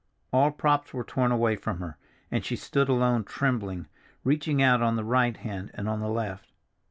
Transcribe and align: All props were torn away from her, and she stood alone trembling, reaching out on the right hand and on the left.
All 0.33 0.49
props 0.49 0.95
were 0.95 1.03
torn 1.03 1.31
away 1.31 1.55
from 1.55 1.77
her, 1.77 1.95
and 2.31 2.43
she 2.43 2.55
stood 2.55 2.89
alone 2.89 3.23
trembling, 3.23 3.87
reaching 4.23 4.59
out 4.59 4.81
on 4.81 4.95
the 4.95 5.03
right 5.05 5.37
hand 5.37 5.69
and 5.75 5.87
on 5.87 5.99
the 5.99 6.09
left. 6.09 6.51